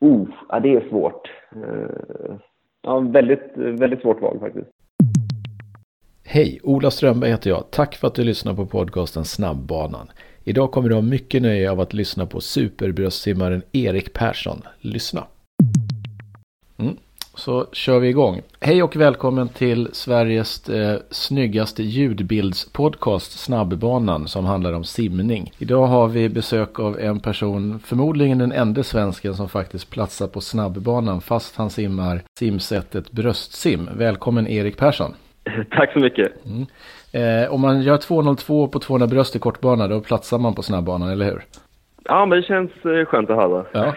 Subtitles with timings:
[0.00, 1.30] Oh, ja, det är svårt.
[1.52, 2.36] Eh,
[2.82, 4.68] ja, väldigt, väldigt svårt val faktiskt.
[6.24, 7.70] Hej, Ola Strömberg heter jag.
[7.70, 10.10] Tack för att du lyssnar på podcasten Snabbbanan.
[10.44, 14.62] Idag kommer du ha mycket nöje av att lyssna på superbröstsimmaren Erik Persson.
[14.80, 15.24] Lyssna!
[16.78, 16.96] Mm.
[17.40, 18.40] Så kör vi igång.
[18.60, 25.52] Hej och välkommen till Sveriges eh, snyggaste ljudbildspodcast Snabbbanan som handlar om simning.
[25.58, 30.40] Idag har vi besök av en person, förmodligen den enda svensken som faktiskt platsar på
[30.40, 33.88] snabbbanan fast han simmar simsättet bröstsim.
[33.96, 35.14] Välkommen Erik Persson.
[35.70, 36.32] Tack så mycket.
[36.44, 36.66] Mm.
[37.12, 41.08] Eh, om man gör 2.02 på 200 bröst i kortbana då platsar man på snabbbanan,
[41.08, 41.42] eller hur?
[42.04, 43.64] Ja, men det känns eh, skönt att höra.
[43.72, 43.94] Ja.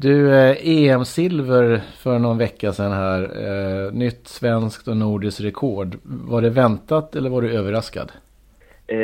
[0.00, 3.22] Du, eh, EM-silver för någon vecka sedan här.
[3.22, 5.96] Eh, nytt svenskt och nordiskt rekord.
[6.02, 8.12] Var det väntat eller var du överraskad?
[8.86, 8.98] Eh,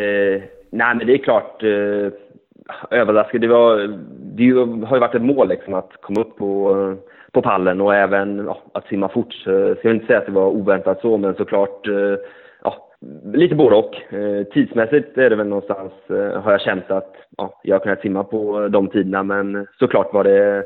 [0.00, 2.12] eh, nej, men det är klart eh,
[2.90, 3.40] överraskad.
[3.40, 3.98] Det, var,
[4.36, 4.50] det
[4.86, 6.96] har ju varit ett mål liksom, att komma upp på,
[7.32, 9.32] på pallen och även ja, att simma fort.
[9.32, 12.14] Så jag vill inte säga att det var oväntat så, men såklart eh,
[13.34, 14.14] lite både och.
[14.14, 18.00] Eh, tidsmässigt är det väl någonstans, eh, har jag känt att ja, jag har kunnat
[18.00, 20.64] simma på de tiderna, men såklart var det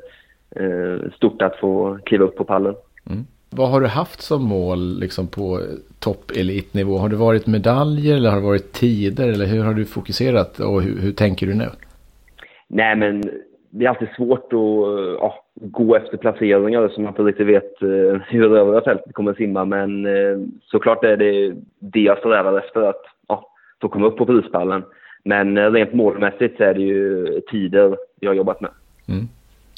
[0.56, 2.74] eh, stort att få kliva upp på pallen.
[3.10, 3.24] Mm.
[3.50, 5.60] Vad har du haft som mål liksom på
[5.98, 6.98] toppelitnivå?
[6.98, 10.82] Har det varit medaljer eller har det varit tider eller hur har du fokuserat och
[10.82, 11.68] hur, hur tänker du nu?
[12.68, 13.22] Nej men
[13.70, 17.82] det är alltid svårt att eh, ja, gå efter placeringar som man inte riktigt vet
[17.82, 19.64] eh, hur övriga fältet kommer att simma.
[19.64, 23.46] Men eh, såklart är det det jag strävar efter, att ja,
[23.80, 24.82] få komma upp på prispallen.
[25.24, 28.70] Men eh, rent målmässigt så är det ju tider jag har jobbat med.
[29.08, 29.28] Mm.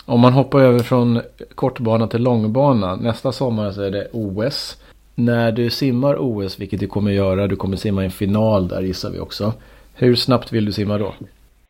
[0.06, 1.20] Om man hoppar över från
[1.54, 2.96] kortbana till långbana.
[2.96, 4.82] Nästa sommar så är det OS.
[5.14, 8.82] När du simmar OS, vilket du kommer göra, du kommer simma i en final där
[8.82, 9.52] gissar vi också.
[9.94, 11.14] Hur snabbt vill du simma då?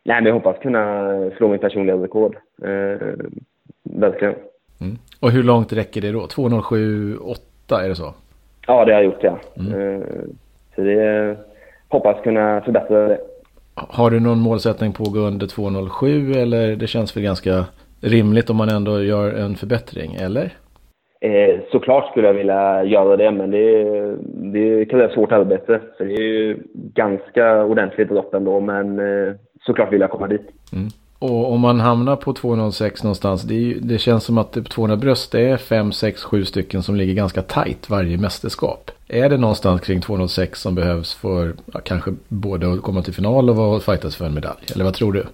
[0.05, 2.37] Nej, men jag hoppas kunna slå min personliga rekord.
[2.63, 3.09] Eh,
[3.83, 4.35] verkligen.
[4.81, 4.99] Mm.
[5.21, 6.21] Och hur långt räcker det då?
[6.21, 8.15] 2.07,8 är det så?
[8.67, 9.39] Ja, det har jag gjort ja.
[9.57, 9.73] Mm.
[9.81, 10.07] Eh,
[10.75, 11.37] så det
[11.89, 13.19] hoppas kunna förbättra det.
[13.75, 17.65] Har du någon målsättning på att gå under 2.07 eller det känns väl ganska
[18.01, 20.53] rimligt om man ändå gör en förbättring, eller?
[21.21, 23.85] Eh, såklart skulle jag vilja göra det, men det,
[24.53, 25.81] det krävs svårt arbete.
[25.99, 29.35] Så det är ju ganska ordentligt dropp ändå, men eh,
[29.67, 30.49] såklart vill jag komma dit.
[30.73, 30.89] Mm.
[31.19, 34.97] Och om man hamnar på 206 någonstans, det, ju, det känns som att på 200
[34.97, 38.91] bröst det är 5, 6, 7 stycken som ligger ganska tajt varje mästerskap.
[39.09, 43.51] Är det någonstans kring 206 som behövs för ja, kanske både att komma till final
[43.51, 44.61] och vara fightas för en medalj?
[44.75, 45.25] Eller vad tror du?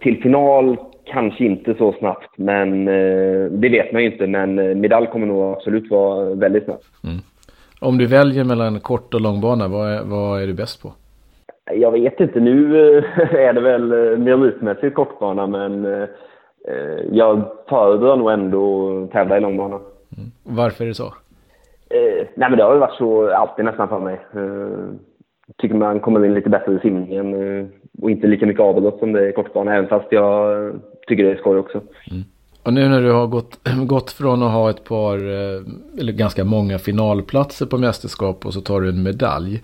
[0.00, 4.26] Till final kanske inte så snabbt, men eh, det vet man ju inte.
[4.26, 6.84] Men eh, medalj kommer nog absolut vara väldigt snabbt.
[7.04, 7.18] Mm.
[7.80, 10.92] Om du väljer mellan kort och långbana, vad är, vad är du bäst på?
[11.72, 12.40] Jag vet inte.
[12.40, 13.04] Nu eh,
[13.34, 16.08] är det väl eh, meritmässigt kortbana, men eh,
[17.12, 19.76] jag föredrar nog ändå att tävla i långbana.
[19.76, 20.30] Mm.
[20.42, 21.14] Varför är det så?
[21.90, 24.20] Eh, nej, men det har ju varit så alltid nästan för mig.
[24.34, 24.94] Eh,
[25.58, 27.66] tycker man kommer in lite bättre i simningen eh,
[28.02, 30.72] och inte lika mycket avbrott som det är i kortbana, även fast jag
[31.08, 31.80] tycker det är skoj också.
[32.10, 32.22] Mm.
[32.62, 35.16] Och nu när du har gått, gått från att ha ett par,
[35.98, 39.62] eller ganska många finalplatser på mästerskap och så tar du en medalj.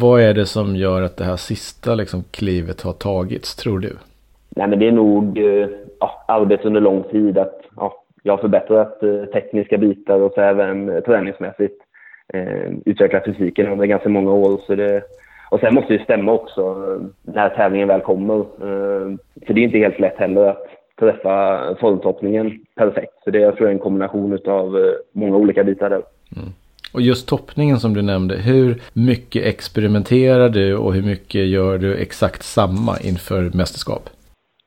[0.00, 3.92] Vad är det som gör att det här sista liksom, klivet har tagits, tror du?
[4.56, 5.68] Nej, men det är nog eh,
[6.00, 7.38] ja, arbete under lång tid.
[7.38, 11.82] Att, ja, jag har förbättrat eh, tekniska bitar och så även eh, träningsmässigt.
[12.34, 14.60] Eh, utvecklat fysiken under ganska många år.
[14.66, 15.02] Så det,
[15.50, 16.76] och sen måste det stämma också
[17.22, 18.38] när tävlingen väl kommer.
[18.38, 19.16] Eh,
[19.46, 20.66] för det är inte helt lätt heller att
[21.00, 23.14] träffa formtoppningen perfekt.
[23.24, 26.02] Så det jag tror jag är en kombination av många olika bitar där.
[26.36, 26.48] Mm.
[26.94, 31.96] Och just toppningen som du nämnde, hur mycket experimenterar du och hur mycket gör du
[31.96, 34.10] exakt samma inför mästerskap?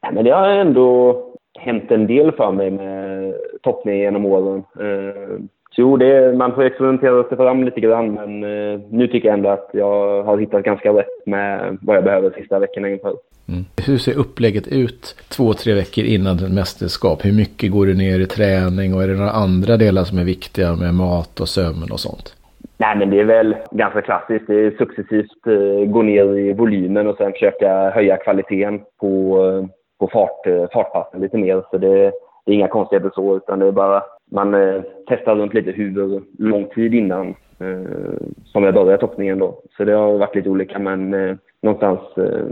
[0.01, 1.21] Ja, men det har ändå
[1.59, 4.63] hänt en del för mig med toppning genom åren.
[4.79, 5.39] Eh,
[5.77, 9.49] Jo, det, man får experimentera sig fram lite grann, men eh, nu tycker jag ändå
[9.49, 13.13] att jag har hittat ganska rätt med vad jag behöver sista veckorna inför.
[13.47, 13.65] Mm.
[13.87, 17.25] Hur ser upplägget ut två, tre veckor innan ett mästerskap?
[17.25, 20.23] Hur mycket går du ner i träning och är det några andra delar som är
[20.23, 22.35] viktiga med mat och sömn och sånt?
[22.77, 24.47] Nej, men det är väl ganska klassiskt.
[24.47, 29.65] Det är successivt eh, gå ner i volymen och sen försöka höja kvaliteten på, eh,
[29.99, 31.63] på fart, eh, fartpassen lite mer.
[31.71, 32.11] Så det,
[32.45, 36.21] det är inga konstigheter så, utan det är bara man eh, testar runt lite hur
[36.37, 37.27] lång tid innan
[37.59, 39.61] eh, som jag började toppningen då.
[39.77, 42.45] Så det har varit lite olika, men eh, någonstans eh,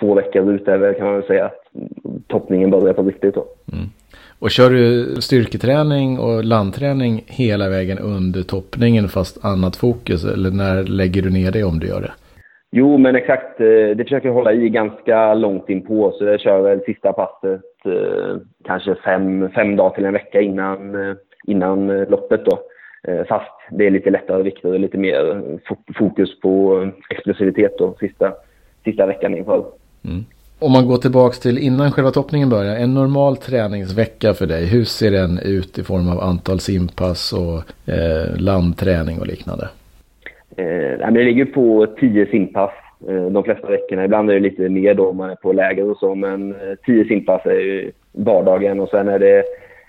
[0.00, 1.62] två veckor ut är kan man väl säga att
[2.26, 3.44] toppningen börjar på riktigt då.
[3.72, 3.86] Mm.
[4.40, 10.24] Och kör du styrketräning och landträning hela vägen under toppningen fast annat fokus?
[10.24, 12.12] Eller när lägger du ner det om du gör det?
[12.70, 13.60] Jo, men exakt.
[13.60, 17.12] Eh, det försöker jag hålla i ganska långt in på så jag kör väl sista
[17.12, 17.60] passet
[18.64, 22.44] kanske fem, fem dagar till en vecka innan, eh, innan eh, loppet.
[22.44, 22.58] Då.
[23.08, 25.42] Eh, fast det är lite lättare vikter och lite mer
[25.98, 28.32] fokus på explosivitet då, sista,
[28.84, 29.64] sista veckan inför.
[30.04, 30.24] Mm.
[30.60, 34.84] Om man går tillbaka till innan själva toppningen börjar, en normal träningsvecka för dig, hur
[34.84, 39.68] ser den ut i form av antal simpass och eh, landträning och liknande?
[40.56, 42.87] Eh, det ligger på tio simpass eh,
[43.30, 44.04] de flesta veckorna.
[44.04, 47.04] Ibland är det lite mer då man är på läger och så, men eh, tio
[47.04, 49.44] simpass är ju vardagen och sen är det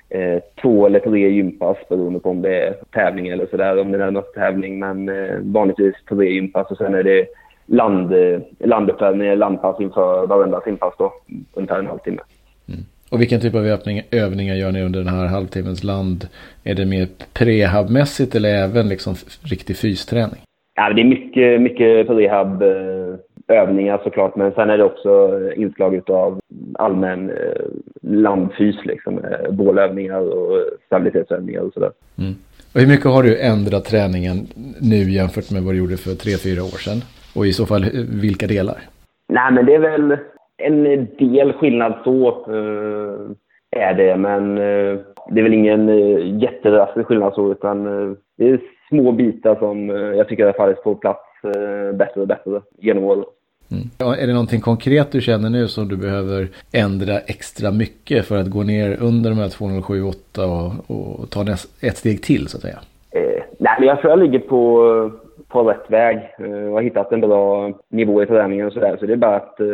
[0.09, 4.03] eh, två eller tre gympass beroende på om det är tävling eller sådär, om det
[4.03, 4.79] är något tävling.
[4.79, 7.25] Men eh, vanligtvis tre gympass och sen är det
[7.65, 8.13] land,
[8.59, 11.13] landuppvärmning, landpass inför varenda simpass då,
[11.53, 12.21] ungefär en halvtimme.
[12.67, 12.81] Mm.
[13.11, 16.27] Och vilken typ av övning, övningar gör ni under den här halvtimmens land?
[16.63, 20.39] Är det mer prehabmässigt eller även liksom riktig fysträning?
[20.75, 22.63] Ja, det är mycket, mycket prehab
[23.49, 26.39] övningar såklart, men sen är det också inslag av
[26.73, 27.65] allmän eh,
[28.01, 29.19] landfys, liksom,
[29.51, 31.91] bålövningar och stabilitetsövningar och sådär.
[32.17, 32.33] Mm.
[32.73, 34.37] Och hur mycket har du ändrat träningen
[34.81, 37.01] nu jämfört med vad du gjorde för tre, fyra år sedan?
[37.35, 37.83] Och i så fall
[38.21, 38.77] vilka delar?
[39.27, 40.17] Nej, men det är väl
[40.57, 44.99] en del skillnad så eh, är det, men eh,
[45.29, 48.59] det är väl ingen eh, jättedrastisk skillnad så, utan eh, det är
[48.89, 53.03] små bitar som eh, jag tycker har fallit på plats eh, bättre och bättre genom
[53.03, 53.23] åren.
[53.71, 54.13] Mm.
[54.19, 58.47] Är det någonting konkret du känner nu som du behöver ändra extra mycket för att
[58.47, 62.61] gå ner under de här 207,8 och, och ta näst, ett steg till så att
[62.61, 62.79] säga?
[63.11, 65.11] Eh, nej, men jag tror jag ligger på,
[65.47, 66.17] på rätt väg.
[66.39, 68.97] Eh, jag har hittat en bra nivå i träningen och sådär.
[68.99, 69.67] Så det är bara att eh,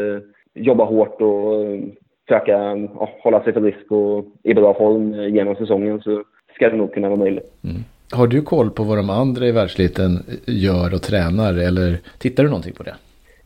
[0.54, 1.80] jobba hårt och eh,
[2.28, 2.52] försöka
[3.00, 6.24] ja, hålla sig frisk och i bra form genom säsongen så
[6.56, 7.54] ska det nog kunna vara möjligt.
[7.64, 7.84] Mm.
[8.12, 12.50] Har du koll på vad de andra i världsliten gör och tränar eller tittar du
[12.50, 12.96] någonting på det?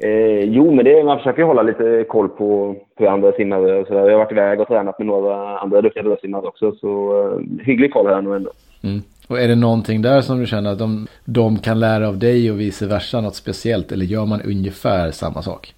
[0.02, 3.86] Eh, jo, men det, man försöker hålla lite koll på, på andra simmare.
[3.86, 6.72] Så jag har varit iväg och tränat med några andra duktiga bröstsimmare också.
[6.72, 8.52] Så eh, hygglig koll har jag nog ändå.
[8.84, 9.00] Mm.
[9.30, 12.52] Och är det någonting där som du känner att de, de kan lära av dig
[12.52, 13.92] och vice versa något speciellt?
[13.92, 15.74] Eller gör man ungefär samma sak?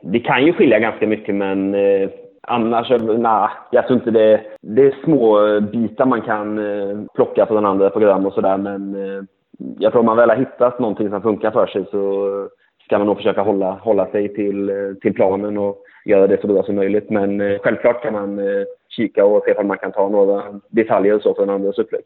[0.00, 2.08] Det kan ju skilja ganska mycket, men eh,
[2.42, 4.40] annars, nej, jag tror inte det.
[4.60, 9.24] Det är små bitar man kan eh, plocka från andra program och sådär, men eh,
[9.78, 12.30] jag tror om man väl har hittat någonting som funkar för sig så
[12.84, 16.46] ska man nog försöka hålla, hålla sig till, eh, till planen och göra det så
[16.46, 17.10] bra som möjligt.
[17.10, 21.18] Men eh, självklart kan man eh, kika och se om man kan ta några detaljer
[21.18, 22.02] så från andras upplägg.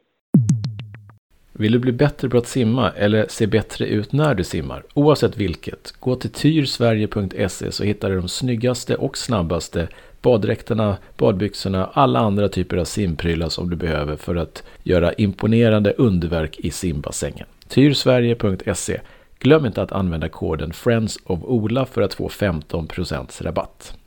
[1.52, 4.82] Vill du bli bättre på att simma eller se bättre ut när du simmar?
[4.94, 9.88] Oavsett vilket, gå till tyrsverige.se så hittar du de snyggaste och snabbaste
[10.22, 16.58] baddräkterna, badbyxorna, alla andra typer av simprylar som du behöver för att göra imponerande underverk
[16.58, 17.46] i simbassängen.
[17.68, 19.00] Tyrsverige.se
[19.40, 23.98] Glöm inte att använda koden Friends of Ola för att få 15% rabatt.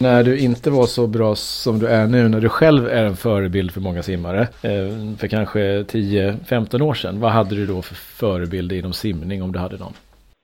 [0.00, 3.16] När du inte var så bra som du är nu, när du själv är en
[3.16, 7.94] förebild för många simmare, eh, för kanske 10-15 år sedan, vad hade du då för
[7.94, 9.92] förebild inom simning om du hade någon?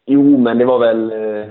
[0.07, 1.49] Jo, men det var väl eh,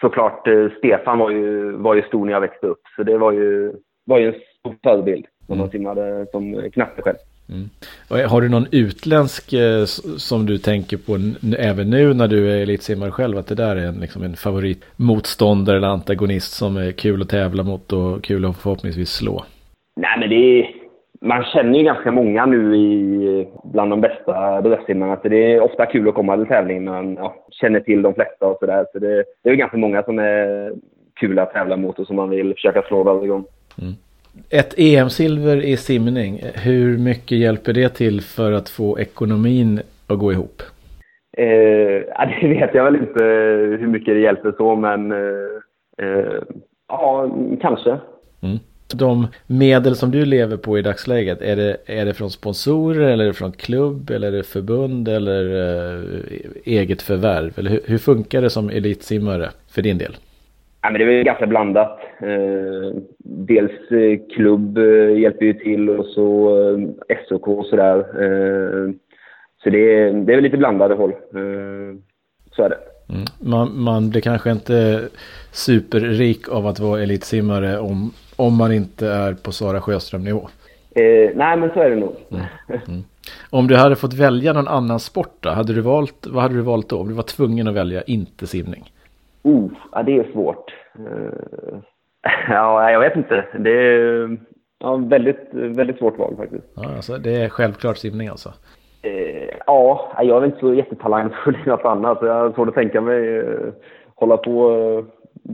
[0.00, 3.32] såklart, eh, Stefan var ju, var ju stor när jag växte upp, så det var
[3.32, 3.72] ju,
[4.06, 5.70] var ju en stor förebild som mm.
[5.70, 7.18] simmade som knatte själv.
[7.50, 8.28] Mm.
[8.28, 9.84] Har du någon utländsk eh,
[10.16, 11.12] som du tänker på
[11.58, 13.38] även nu när du är elitsimmare själv?
[13.38, 17.62] Att det där är en, liksom en favoritmotståndare eller antagonist som är kul att tävla
[17.62, 19.44] mot och kul att förhoppningsvis slå?
[19.96, 20.70] Nej, men det är,
[21.20, 25.18] man känner ju ganska många nu i, bland de bästa bröstsimmarna.
[25.22, 26.84] det är ofta kul att komma till tävling.
[26.84, 28.86] Man ja, känner till de flesta och sådär.
[28.92, 30.72] Så det, det är ganska många som är
[31.20, 33.44] kul att tävla mot och som man vill försöka slå varje gång.
[33.82, 33.94] Mm.
[34.50, 40.32] Ett EM-silver i simning, hur mycket hjälper det till för att få ekonomin att gå
[40.32, 40.62] ihop?
[41.36, 43.24] Eh, det vet jag väl inte
[43.80, 46.42] hur mycket det hjälper så, men eh, eh,
[46.88, 47.98] ja, kanske.
[48.40, 48.58] Mm.
[48.94, 53.24] De medel som du lever på i dagsläget, är det, är det från sponsorer eller
[53.24, 56.04] är det från klubb eller är det förbund eller eh,
[56.64, 57.58] eget förvärv?
[57.58, 60.16] Eller hur, hur funkar det som elitsimmare för din del?
[60.82, 61.98] Ja, men det är väl ganska blandat.
[62.20, 66.58] Eh, dels eh, klubb eh, hjälper ju till och så
[67.08, 68.04] eh, SOK och sådär.
[69.62, 71.12] Så det är, det är väl lite blandade håll.
[72.52, 72.78] Så är det.
[73.08, 73.24] Mm.
[73.38, 75.08] Man, man blir kanske inte
[75.52, 80.48] superrik av att vara elitsimmare om, om man inte är på Sara Sjöström-nivå.
[80.94, 82.16] Eh, nej, men så är det nog.
[82.30, 82.44] Mm.
[82.68, 83.02] Mm.
[83.50, 86.60] Om du hade fått välja någon annan sport då, hade du valt, vad hade du
[86.60, 87.00] valt då?
[87.00, 88.92] Om du var tvungen att välja inte simning?
[89.42, 90.74] Oh, ja, det är svårt.
[90.98, 91.78] Uh,
[92.48, 93.44] ja, jag vet inte.
[93.58, 94.38] Det är
[94.80, 96.64] ja, väldigt, väldigt svårt val faktiskt.
[96.76, 98.48] Ja, alltså, det är självklart simning alltså?
[99.06, 102.18] Uh, ja, jag är inte så jättetalangfull i något annat.
[102.22, 103.72] Jag har svårt att tänka mig uh,
[104.14, 105.04] hålla på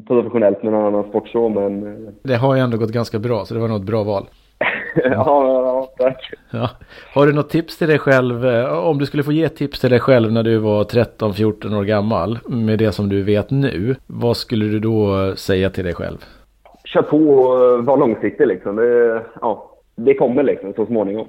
[0.06, 1.86] professionellt med någon annan sport så, men...
[2.06, 4.26] eh, Det har ju ändå gått ganska bra, så det var nog ett bra val.
[5.04, 6.32] ja, tack.
[6.50, 6.70] Ja.
[7.14, 9.90] Har du något tips till dig själv, eh, om du skulle få ge tips till
[9.90, 14.36] dig själv när du var 13-14 år gammal, med det som du vet nu, vad
[14.36, 16.18] skulle du då säga till dig själv?
[16.84, 18.76] Kör på och var långsiktig liksom.
[18.76, 21.26] Det, ja, det kommer liksom så småningom.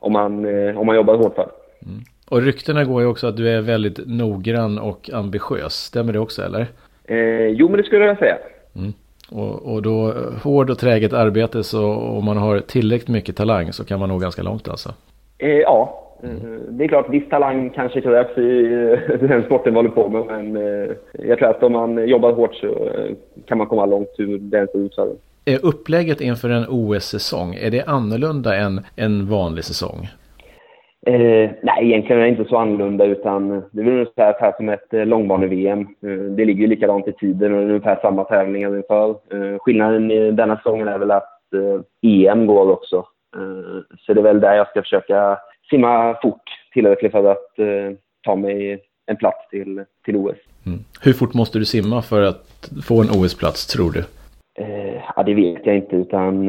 [0.00, 1.50] Om, man, eh, om man jobbar hårt för det.
[2.30, 6.42] Och ryktena går ju också att du är väldigt noggrann och ambitiös, stämmer det också
[6.42, 6.66] eller?
[7.04, 8.36] Eh, jo, men det skulle jag säga.
[9.30, 13.72] Och, och då eh, hård och träget arbete så om man har tillräckligt mycket talang
[13.72, 14.94] så kan man nå ganska långt alltså.
[15.38, 16.30] Eh, ja, eh,
[16.68, 18.64] det är klart viss talang kanske krävs i
[19.10, 20.26] eh, den sporten vi håller på med.
[20.26, 20.56] Men
[21.12, 22.90] jag tror att om man jobbar hårt så
[23.46, 24.98] kan man komma långt hur den ser ut.
[25.44, 30.08] Är upplägget inför en OS-säsong, är det annorlunda än en vanlig säsong?
[31.08, 34.68] Eh, nej, egentligen är det inte så annorlunda utan det är väl ungefär här som
[34.68, 35.80] ett eh, långbane-VM.
[35.80, 39.10] Eh, det ligger ju likadant i tiden och det är ungefär samma tävlingar ungefär.
[39.10, 42.96] Eh, skillnaden i denna säsongen är väl att eh, EM går också.
[43.36, 45.38] Eh, så det är väl där jag ska försöka
[45.70, 47.54] simma fort tillräckligt för att
[48.22, 50.36] ta mig en plats till, till OS.
[50.66, 50.78] Mm.
[51.02, 54.04] Hur fort måste du simma för att få en OS-plats tror du?
[55.16, 56.46] Ja, det vet jag inte utan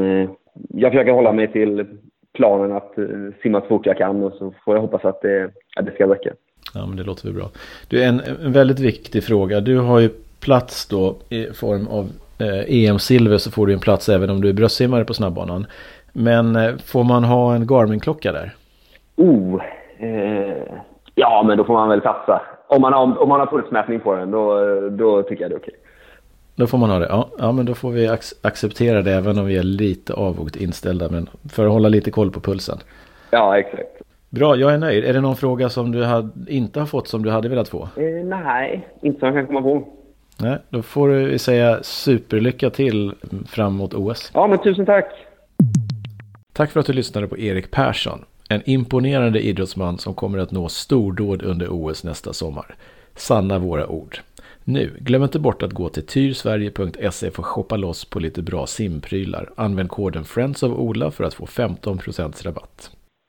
[0.70, 1.86] jag försöker hålla mig till
[2.34, 3.06] planen att eh,
[3.42, 6.14] simma så fort jag kan och så får jag hoppas att det, att det ska
[6.14, 6.34] räcka.
[6.74, 7.50] Ja, men det låter väl bra.
[7.88, 9.60] Du, en, en väldigt viktig fråga.
[9.60, 10.10] Du har ju
[10.40, 12.10] plats då i form av
[12.40, 15.66] eh, EM-silver så får du en plats även om du är bröstsimmare på snabbbanan.
[16.14, 18.56] Men eh, får man ha en Garmin-klocka där?
[19.16, 19.62] Oh,
[20.00, 20.64] eh,
[21.16, 22.42] ja men då får man väl satsa.
[22.68, 24.60] Om man har, om man har pulsmätning på den då,
[24.90, 25.76] då tycker jag det är okej.
[26.60, 27.08] Då får man ha det.
[27.10, 30.56] Ja, ja men då får vi ac acceptera det även om vi är lite avvokt
[30.56, 31.10] inställda.
[31.10, 32.78] Men för att hålla lite koll på pulsen.
[33.32, 34.02] Ja, exakt.
[34.30, 35.04] Bra, jag är nöjd.
[35.04, 37.90] Är det någon fråga som du hade, inte har fått som du hade velat få?
[37.96, 39.88] Eh, nej, inte som jag kan komma på.
[40.40, 43.14] Nej, då får du säga superlycka till
[43.48, 44.32] fram mot OS.
[44.34, 45.06] Ja, men tusen tack.
[46.54, 48.26] Tack för att du lyssnade på Erik Persson.
[48.50, 52.76] En imponerande idrottsman som kommer att nå stordåd under OS nästa sommar.
[53.16, 54.20] Sanna våra ord.
[54.70, 58.68] Nu, glöm inte bort att gå till tyrsverige.se för att shoppa loss på lite bra
[58.68, 59.50] simprylar.
[59.56, 62.92] Använd koden Friends of Ola för att få 15% rabatt.